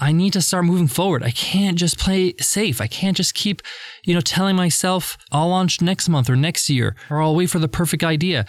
I 0.00 0.12
need 0.12 0.32
to 0.32 0.40
start 0.40 0.64
moving 0.64 0.88
forward. 0.88 1.22
I 1.22 1.30
can't 1.30 1.78
just 1.78 1.98
play 1.98 2.34
safe. 2.38 2.80
I 2.80 2.86
can't 2.86 3.16
just 3.16 3.34
keep, 3.34 3.60
you 4.04 4.14
know, 4.14 4.22
telling 4.22 4.56
myself 4.56 5.18
I'll 5.30 5.48
launch 5.48 5.82
next 5.82 6.08
month 6.08 6.30
or 6.30 6.36
next 6.36 6.70
year 6.70 6.96
or 7.10 7.20
I'll 7.20 7.36
wait 7.36 7.50
for 7.50 7.58
the 7.58 7.68
perfect 7.68 8.02
idea. 8.02 8.46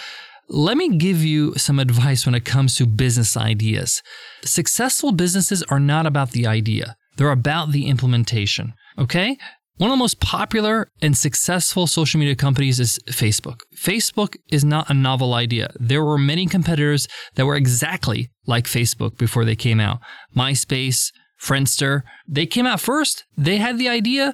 Let 0.48 0.78
me 0.78 0.98
give 0.98 1.24
you 1.24 1.54
some 1.56 1.80
advice 1.80 2.26
when 2.26 2.36
it 2.36 2.46
comes 2.46 2.76
to 2.76 2.86
business 2.86 3.36
ideas. 3.36 4.02
Successful 4.44 5.12
businesses 5.12 5.62
are 5.64 5.80
not 5.80 6.06
about 6.06 6.32
the 6.32 6.48
idea. 6.48 6.96
They're 7.18 7.32
about 7.32 7.72
the 7.72 7.88
implementation. 7.88 8.74
Okay? 8.98 9.38
One 9.78 9.90
of 9.90 9.98
the 9.98 10.04
most 10.04 10.20
popular 10.20 10.90
and 11.02 11.18
successful 11.18 11.88
social 11.88 12.20
media 12.20 12.36
companies 12.36 12.80
is 12.80 13.00
Facebook. 13.08 13.62
Facebook 13.76 14.36
is 14.52 14.64
not 14.64 14.90
a 14.90 14.94
novel 14.94 15.34
idea. 15.34 15.74
There 15.80 16.04
were 16.04 16.18
many 16.18 16.46
competitors 16.46 17.08
that 17.36 17.46
were 17.46 17.56
exactly 17.56 18.30
like 18.46 18.66
Facebook 18.66 19.18
before 19.18 19.44
they 19.44 19.56
came 19.56 19.80
out. 19.80 20.00
MySpace, 20.36 21.12
Friendster, 21.42 22.04
they 22.28 22.46
came 22.46 22.68
out 22.68 22.80
first. 22.80 23.26
They 23.36 23.58
had 23.58 23.78
the 23.78 23.90
idea, 23.90 24.34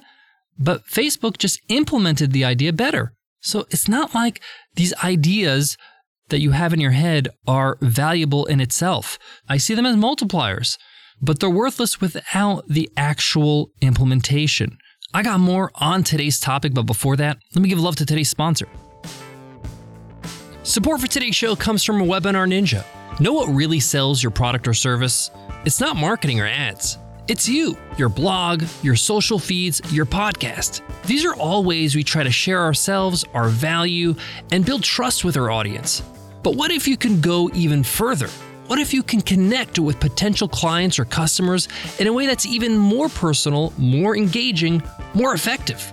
but 0.58 0.86
Facebook 0.86 1.38
just 1.38 1.60
implemented 1.68 2.32
the 2.32 2.44
idea 2.44 2.72
better. 2.72 3.14
So 3.40 3.66
it's 3.70 3.88
not 3.88 4.14
like 4.14 4.42
these 4.74 4.92
ideas 5.02 5.76
that 6.28 6.40
you 6.40 6.50
have 6.50 6.74
in 6.74 6.80
your 6.80 6.90
head 6.90 7.28
are 7.46 7.78
valuable 7.80 8.44
in 8.46 8.60
itself. 8.60 9.18
I 9.48 9.56
see 9.56 9.74
them 9.74 9.86
as 9.86 9.96
multipliers, 9.96 10.76
but 11.22 11.40
they're 11.40 11.48
worthless 11.48 12.00
without 12.00 12.68
the 12.68 12.90
actual 12.96 13.70
implementation. 13.80 14.76
I 15.14 15.22
got 15.22 15.40
more 15.40 15.70
on 15.76 16.04
today's 16.04 16.38
topic, 16.38 16.74
but 16.74 16.82
before 16.82 17.16
that, 17.16 17.38
let 17.54 17.62
me 17.62 17.70
give 17.70 17.80
love 17.80 17.96
to 17.96 18.04
today's 18.04 18.28
sponsor. 18.28 18.68
Support 20.64 21.00
for 21.00 21.06
today's 21.06 21.34
show 21.34 21.56
comes 21.56 21.82
from 21.82 22.00
Webinar 22.00 22.46
Ninja. 22.46 22.84
Know 23.20 23.32
what 23.32 23.48
really 23.48 23.80
sells 23.80 24.22
your 24.22 24.30
product 24.30 24.68
or 24.68 24.74
service? 24.74 25.30
It's 25.64 25.80
not 25.80 25.96
marketing 25.96 26.40
or 26.40 26.46
ads. 26.46 26.98
It's 27.26 27.48
you, 27.48 27.76
your 27.96 28.08
blog, 28.08 28.62
your 28.82 28.94
social 28.94 29.38
feeds, 29.38 29.82
your 29.92 30.06
podcast. 30.06 30.82
These 31.04 31.24
are 31.24 31.34
all 31.34 31.64
ways 31.64 31.96
we 31.96 32.04
try 32.04 32.22
to 32.22 32.30
share 32.30 32.62
ourselves, 32.62 33.24
our 33.34 33.48
value, 33.48 34.14
and 34.52 34.64
build 34.64 34.84
trust 34.84 35.24
with 35.24 35.36
our 35.36 35.50
audience. 35.50 36.02
But 36.42 36.54
what 36.54 36.70
if 36.70 36.86
you 36.86 36.96
can 36.96 37.20
go 37.20 37.50
even 37.54 37.82
further? 37.82 38.28
What 38.68 38.78
if 38.78 38.94
you 38.94 39.02
can 39.02 39.20
connect 39.20 39.78
with 39.78 39.98
potential 39.98 40.46
clients 40.46 40.98
or 40.98 41.04
customers 41.04 41.68
in 41.98 42.06
a 42.06 42.12
way 42.12 42.26
that's 42.26 42.46
even 42.46 42.78
more 42.78 43.08
personal, 43.08 43.72
more 43.76 44.16
engaging, 44.16 44.82
more 45.12 45.34
effective? 45.34 45.92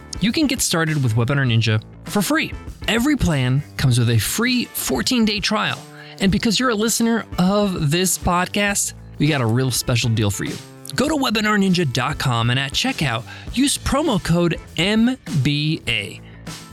you 0.21 0.31
can 0.31 0.47
get 0.47 0.61
started 0.61 1.03
with 1.03 1.15
Webinar 1.15 1.45
Ninja 1.45 1.83
for 2.05 2.21
free. 2.21 2.53
Every 2.87 3.17
plan 3.17 3.61
comes 3.77 3.99
with 3.99 4.09
a 4.09 4.17
free 4.17 4.65
14 4.65 5.25
day 5.25 5.39
trial. 5.39 5.79
And 6.19 6.31
because 6.31 6.59
you're 6.59 6.69
a 6.69 6.75
listener 6.75 7.25
of 7.39 7.89
this 7.91 8.17
podcast, 8.17 8.93
we 9.17 9.27
got 9.27 9.41
a 9.41 9.45
real 9.45 9.71
special 9.71 10.09
deal 10.09 10.29
for 10.29 10.45
you. 10.45 10.55
Go 10.95 11.07
to 11.07 11.15
webinarninja.com 11.15 12.49
and 12.49 12.59
at 12.59 12.73
checkout, 12.73 13.23
use 13.55 13.77
promo 13.77 14.23
code 14.23 14.59
MBA, 14.75 16.21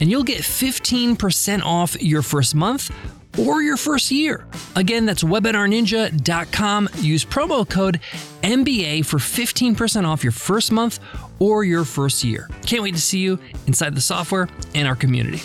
and 0.00 0.11
you'll 0.11 0.25
get 0.25 0.40
15% 0.43 1.62
off 1.62 2.00
your 2.02 2.23
first 2.23 2.55
month 2.55 2.90
or 3.38 3.62
your 3.62 3.76
first 3.76 4.11
year. 4.11 4.47
Again, 4.75 5.07
that's 5.07 5.23
webinarninja.com. 5.23 6.88
Use 6.99 7.25
promo 7.25 7.69
code 7.69 8.00
MBA 8.43 9.07
for 9.07 9.19
15% 9.19 10.05
off 10.07 10.23
your 10.25 10.33
first 10.33 10.73
month 10.73 10.99
or 11.38 11.64
your 11.64 11.85
first 11.85 12.25
year. 12.25 12.49
Can't 12.66 12.83
wait 12.83 12.95
to 12.95 13.00
see 13.00 13.18
you 13.18 13.38
inside 13.66 13.95
the 13.95 14.00
software 14.00 14.49
and 14.75 14.87
our 14.87 14.97
community. 14.97 15.42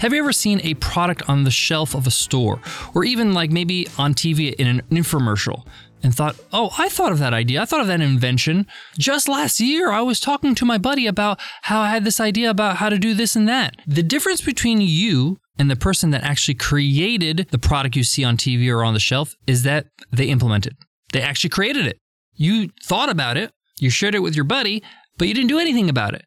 Have 0.00 0.14
you 0.14 0.18
ever 0.20 0.32
seen 0.32 0.60
a 0.62 0.74
product 0.74 1.28
on 1.28 1.44
the 1.44 1.50
shelf 1.50 1.94
of 1.94 2.06
a 2.06 2.10
store 2.10 2.60
or 2.94 3.04
even 3.04 3.34
like 3.34 3.50
maybe 3.50 3.86
on 3.98 4.14
TV 4.14 4.54
in 4.54 4.66
an 4.66 4.82
infomercial? 4.90 5.66
and 6.02 6.14
thought, 6.14 6.36
oh, 6.52 6.70
I 6.78 6.88
thought 6.88 7.12
of 7.12 7.18
that 7.18 7.34
idea. 7.34 7.60
I 7.60 7.64
thought 7.64 7.82
of 7.82 7.86
that 7.88 8.00
invention. 8.00 8.66
Just 8.98 9.28
last 9.28 9.60
year, 9.60 9.90
I 9.90 10.00
was 10.00 10.20
talking 10.20 10.54
to 10.54 10.64
my 10.64 10.78
buddy 10.78 11.06
about 11.06 11.38
how 11.62 11.80
I 11.80 11.90
had 11.90 12.04
this 12.04 12.20
idea 12.20 12.50
about 12.50 12.76
how 12.76 12.88
to 12.88 12.98
do 12.98 13.14
this 13.14 13.36
and 13.36 13.48
that. 13.48 13.76
The 13.86 14.02
difference 14.02 14.40
between 14.40 14.80
you 14.80 15.38
and 15.58 15.70
the 15.70 15.76
person 15.76 16.10
that 16.10 16.24
actually 16.24 16.54
created 16.54 17.48
the 17.50 17.58
product 17.58 17.96
you 17.96 18.04
see 18.04 18.24
on 18.24 18.36
TV 18.36 18.72
or 18.74 18.82
on 18.82 18.94
the 18.94 19.00
shelf 19.00 19.34
is 19.46 19.62
that 19.64 19.88
they 20.10 20.26
implemented. 20.26 20.76
They 21.12 21.20
actually 21.20 21.50
created 21.50 21.86
it. 21.86 21.98
You 22.34 22.70
thought 22.82 23.10
about 23.10 23.36
it, 23.36 23.50
you 23.80 23.90
shared 23.90 24.14
it 24.14 24.22
with 24.22 24.34
your 24.34 24.44
buddy, 24.44 24.82
but 25.18 25.28
you 25.28 25.34
didn't 25.34 25.48
do 25.48 25.58
anything 25.58 25.88
about 25.88 26.14
it. 26.14 26.24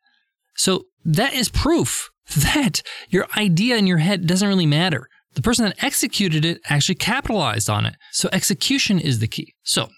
So 0.55 0.85
that 1.05 1.33
is 1.33 1.49
proof 1.49 2.09
that 2.35 2.81
your 3.09 3.27
idea 3.37 3.77
in 3.77 3.87
your 3.87 3.97
head 3.97 4.27
doesn't 4.27 4.47
really 4.47 4.65
matter. 4.65 5.07
The 5.33 5.41
person 5.41 5.65
that 5.65 5.83
executed 5.83 6.45
it 6.45 6.59
actually 6.69 6.95
capitalized 6.95 7.69
on 7.69 7.85
it. 7.85 7.95
So 8.11 8.29
execution 8.31 8.99
is 8.99 9.19
the 9.19 9.27
key. 9.27 9.53
So 9.63 9.89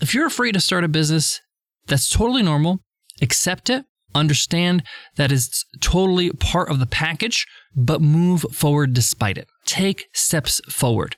if 0.00 0.14
you're 0.14 0.26
afraid 0.26 0.52
to 0.52 0.60
start 0.60 0.84
a 0.84 0.88
business, 0.88 1.40
that's 1.86 2.10
totally 2.10 2.42
normal. 2.42 2.80
Accept 3.22 3.70
it, 3.70 3.84
Understand 4.14 4.82
that 5.16 5.32
it's 5.32 5.64
totally 5.80 6.30
part 6.32 6.70
of 6.70 6.78
the 6.78 6.86
package, 6.86 7.46
but 7.74 8.02
move 8.02 8.44
forward 8.52 8.92
despite 8.92 9.38
it. 9.38 9.48
Take 9.64 10.08
steps 10.12 10.60
forward. 10.68 11.16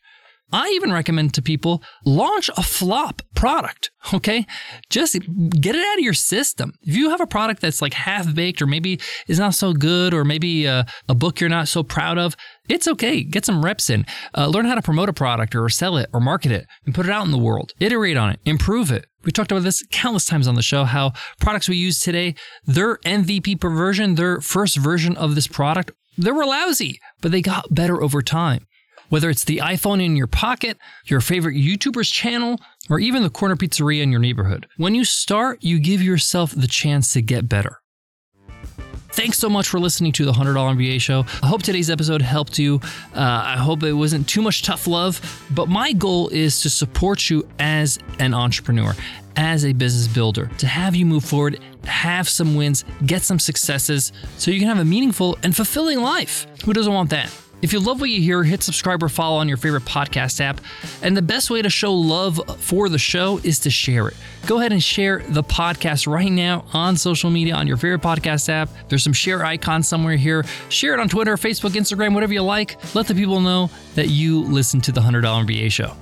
I 0.53 0.69
even 0.71 0.93
recommend 0.93 1.35
to 1.35 1.43
people 1.43 1.83
launch 2.05 2.49
a 2.57 2.63
flop 2.63 3.23
product, 3.35 3.91
okay? 4.13 4.47
Just 4.89 5.19
get 5.51 5.75
it 5.75 5.85
out 5.85 5.99
of 5.99 6.05
your 6.05 6.15
system. 6.15 6.75
If 6.83 6.97
you 6.97 7.11
have 7.11 7.21
a 7.21 7.27
product 7.27 7.61
that's 7.61 7.83
like 7.83 7.95
half 7.95 8.33
baked 8.35 8.63
or 8.63 8.67
maybe 8.67 9.01
is 9.27 9.39
not 9.39 9.55
so 9.55 9.73
good 9.73 10.15
or 10.15 10.25
maybe 10.25 10.67
a, 10.67 10.87
a, 11.09 11.15
book 11.15 11.41
you're 11.41 11.51
not 11.51 11.69
so 11.69 11.83
proud 11.83 12.19
of, 12.19 12.37
it's 12.69 12.87
okay. 12.87 13.23
Get 13.23 13.45
some 13.45 13.65
reps 13.65 13.91
in. 13.91 14.07
Uh, 14.37 14.47
learn 14.47 14.67
how 14.67 14.75
to 14.75 14.83
promote 14.83 15.09
a 15.09 15.13
product 15.13 15.55
or 15.55 15.69
sell 15.69 15.97
it 15.97 16.09
or 16.13 16.21
market 16.21 16.53
it 16.53 16.67
and 16.87 16.95
put 16.95 17.07
it 17.07 17.13
out 17.13 17.25
in 17.25 17.33
the 17.33 17.39
world. 17.39 17.73
Iterate 17.81 18.17
on 18.17 18.31
it, 18.31 18.41
improve 18.45 18.93
it. 18.93 19.07
We 19.25 19.33
talked 19.33 19.51
about 19.51 19.65
this 19.65 19.85
countless 19.91 20.27
times 20.27 20.47
on 20.47 20.55
the 20.55 20.63
show 20.63 20.85
how 20.85 21.15
products 21.41 21.69
we 21.69 21.77
use 21.77 22.01
today, 22.01 22.35
their 22.65 22.99
MVP 22.99 23.61
version, 23.61 24.15
their 24.17 24.41
first 24.41 24.77
version 24.77 25.17
of 25.17 25.35
this 25.35 25.47
product, 25.47 25.93
they 26.17 26.31
were 26.31 26.47
lousy, 26.47 27.01
but 27.21 27.33
they 27.33 27.41
got 27.41 27.75
better 27.75 28.03
over 28.03 28.23
time. 28.23 28.67
Whether 29.15 29.31
it's 29.31 29.45
the 29.45 29.59
iPhone 29.59 30.05
in 30.05 30.17
your 30.17 30.27
pocket, 30.27 30.77
your 31.05 31.21
favorite 31.21 31.55
YouTuber's 31.55 32.11
channel, 32.11 32.61
or 32.91 32.99
even 32.99 33.23
the 33.23 33.31
corner 33.31 33.55
pizzeria 33.55 34.03
in 34.03 34.11
your 34.11 34.19
neighborhood. 34.19 34.67
When 34.77 34.97
you 34.97 35.05
start, 35.05 35.63
you 35.63 35.79
give 35.79 36.03
yourself 36.03 36.51
the 36.51 36.67
chance 36.67 37.13
to 37.13 37.23
get 37.23 37.49
better. 37.49 37.81
Thanks 39.13 39.39
so 39.39 39.49
much 39.49 39.69
for 39.69 39.79
listening 39.79 40.11
to 40.15 40.25
the 40.25 40.33
$100 40.33 40.57
MBA 40.57 41.01
show. 41.01 41.25
I 41.45 41.47
hope 41.47 41.63
today's 41.63 41.91
episode 41.91 42.23
helped 42.23 42.59
you. 42.59 42.81
Uh, 43.15 43.21
I 43.21 43.57
hope 43.57 43.85
it 43.85 43.93
wasn't 43.93 44.29
too 44.29 44.43
much 44.43 44.63
tough 44.63 44.89
love, 44.89 45.21
but 45.53 45.69
my 45.69 45.93
goal 45.93 46.29
is 46.31 46.61
to 46.63 46.69
support 46.69 47.31
you 47.31 47.49
as 47.61 48.01
an 48.19 48.35
entrepreneur, 48.35 48.97
as 49.37 49.65
a 49.65 49.73
business 49.73 50.13
builder, 50.13 50.51
to 50.59 50.67
have 50.67 50.97
you 50.97 51.07
move 51.07 51.25
forward, 51.25 51.61
have 51.85 52.29
some 52.29 52.57
wins, 52.57 52.85
get 53.07 53.23
some 53.23 53.39
successes, 53.39 54.11
so 54.39 54.51
you 54.51 54.59
can 54.59 54.67
have 54.67 54.81
a 54.81 54.85
meaningful 54.85 55.39
and 55.45 55.55
fulfilling 55.55 56.01
life. 56.01 56.49
Who 56.65 56.73
doesn't 56.73 56.93
want 56.93 57.11
that? 57.11 57.33
If 57.65 57.73
you 57.73 57.81
love 57.81 57.99
what 57.99 58.11
you 58.11 58.21
hear, 58.21 58.43
hit 58.43 58.63
subscribe 58.63 59.03
or 59.03 59.09
follow 59.09 59.39
on 59.39 59.49
your 59.49 59.57
favorite 59.57 59.87
podcast 59.87 60.39
app. 60.39 60.61
And 61.01 61.17
the 61.17 61.23
best 61.23 61.49
way 61.49 61.63
to 61.63 61.71
show 61.71 61.95
love 61.95 62.39
for 62.61 62.91
the 62.91 62.99
show 62.99 63.41
is 63.43 63.59
to 63.61 63.71
share 63.71 64.07
it. 64.09 64.15
Go 64.45 64.59
ahead 64.59 64.73
and 64.73 64.83
share 64.83 65.21
the 65.31 65.43
podcast 65.43 66.07
right 66.07 66.31
now 66.31 66.67
on 66.75 66.99
social 66.99 67.31
media 67.31 67.55
on 67.55 67.67
your 67.67 67.79
favorite 67.79 68.03
podcast 68.03 68.51
app. 68.51 68.69
There's 68.91 69.03
some 69.03 69.15
share 69.15 69.47
icon 69.47 69.83
somewhere 69.83 70.17
here. 70.17 70.45
Share 70.69 70.93
it 70.93 71.01
on 71.01 71.09
Twitter, 71.09 71.37
Facebook, 71.37 71.71
Instagram, 71.71 72.13
whatever 72.13 72.35
you 72.35 72.43
like. 72.43 72.77
Let 72.95 73.07
the 73.07 73.15
people 73.15 73.41
know 73.41 73.71
that 73.95 74.11
you 74.11 74.43
listen 74.43 74.83
to 74.83 74.93
the 74.93 75.01
$100 75.01 75.23
MBA 75.23 75.73
show. 75.73 75.97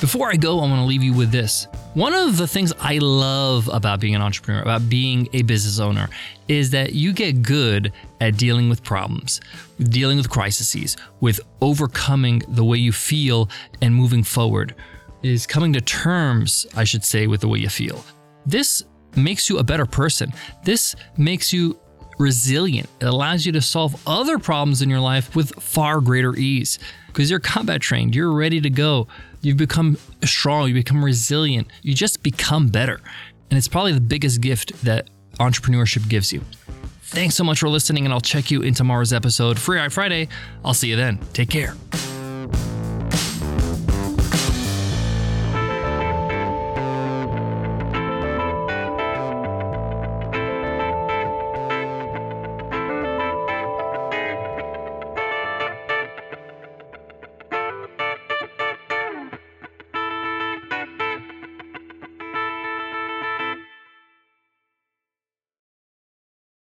Before 0.00 0.30
I 0.30 0.36
go, 0.36 0.58
I 0.58 0.62
want 0.62 0.80
to 0.80 0.84
leave 0.84 1.02
you 1.02 1.14
with 1.14 1.30
this. 1.30 1.66
One 1.94 2.12
of 2.12 2.36
the 2.36 2.46
things 2.46 2.72
I 2.80 2.98
love 2.98 3.68
about 3.72 4.00
being 4.00 4.14
an 4.14 4.22
entrepreneur, 4.22 4.60
about 4.60 4.88
being 4.88 5.28
a 5.32 5.42
business 5.42 5.78
owner, 5.78 6.08
is 6.48 6.70
that 6.70 6.92
you 6.92 7.12
get 7.12 7.42
good 7.42 7.92
at 8.20 8.36
dealing 8.36 8.68
with 8.68 8.82
problems, 8.82 9.40
dealing 9.78 10.18
with 10.18 10.28
crises, 10.28 10.96
with 11.20 11.40
overcoming 11.60 12.42
the 12.48 12.64
way 12.64 12.76
you 12.76 12.92
feel 12.92 13.48
and 13.80 13.94
moving 13.94 14.22
forward, 14.22 14.74
is 15.22 15.46
coming 15.46 15.72
to 15.72 15.80
terms, 15.80 16.66
I 16.76 16.84
should 16.84 17.04
say, 17.04 17.26
with 17.26 17.40
the 17.40 17.48
way 17.48 17.60
you 17.60 17.68
feel. 17.68 18.04
This 18.44 18.84
makes 19.16 19.48
you 19.48 19.58
a 19.58 19.64
better 19.64 19.86
person. 19.86 20.32
This 20.64 20.94
makes 21.16 21.52
you 21.52 21.78
resilient. 22.18 22.88
It 23.00 23.06
allows 23.06 23.46
you 23.46 23.52
to 23.52 23.60
solve 23.60 24.00
other 24.06 24.38
problems 24.38 24.82
in 24.82 24.90
your 24.90 25.00
life 25.00 25.34
with 25.34 25.54
far 25.62 26.00
greater 26.00 26.34
ease 26.36 26.78
because 27.06 27.30
you're 27.30 27.40
combat 27.40 27.80
trained, 27.80 28.14
you're 28.14 28.32
ready 28.32 28.60
to 28.60 28.70
go. 28.70 29.06
You've 29.44 29.56
become 29.56 29.98
strong, 30.24 30.68
you 30.68 30.74
become 30.74 31.04
resilient, 31.04 31.68
you 31.82 31.94
just 31.94 32.22
become 32.22 32.68
better. 32.68 33.00
And 33.50 33.58
it's 33.58 33.68
probably 33.68 33.92
the 33.92 34.00
biggest 34.00 34.40
gift 34.40 34.72
that 34.84 35.10
entrepreneurship 35.38 36.08
gives 36.08 36.32
you. 36.32 36.42
Thanks 37.02 37.34
so 37.34 37.44
much 37.44 37.60
for 37.60 37.68
listening, 37.68 38.06
and 38.06 38.14
I'll 38.14 38.20
check 38.20 38.50
you 38.50 38.62
in 38.62 38.74
tomorrow's 38.74 39.12
episode, 39.12 39.58
Free 39.58 39.78
Eye 39.78 39.88
Friday. 39.88 40.28
I'll 40.64 40.74
see 40.74 40.88
you 40.88 40.96
then. 40.96 41.18
Take 41.32 41.50
care. 41.50 41.74